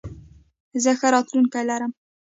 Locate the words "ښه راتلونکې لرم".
0.99-1.91